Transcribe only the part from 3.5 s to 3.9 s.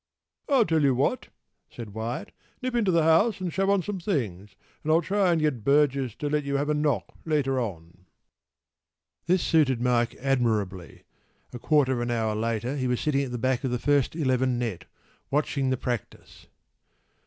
shove on